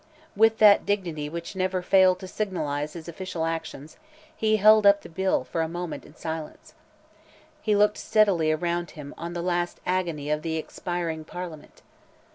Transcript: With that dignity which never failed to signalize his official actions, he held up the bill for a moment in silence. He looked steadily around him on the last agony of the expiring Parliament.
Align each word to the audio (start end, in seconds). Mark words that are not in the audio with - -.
With 0.35 0.57
that 0.57 0.83
dignity 0.83 1.29
which 1.29 1.55
never 1.55 1.83
failed 1.83 2.17
to 2.21 2.27
signalize 2.27 2.93
his 2.93 3.07
official 3.07 3.45
actions, 3.45 3.97
he 4.35 4.57
held 4.57 4.83
up 4.87 5.03
the 5.03 5.09
bill 5.09 5.43
for 5.43 5.61
a 5.61 5.67
moment 5.69 6.07
in 6.07 6.15
silence. 6.15 6.73
He 7.61 7.75
looked 7.75 7.99
steadily 7.99 8.51
around 8.51 8.89
him 8.97 9.13
on 9.15 9.33
the 9.33 9.43
last 9.43 9.79
agony 9.85 10.31
of 10.31 10.41
the 10.41 10.57
expiring 10.57 11.23
Parliament. 11.23 11.83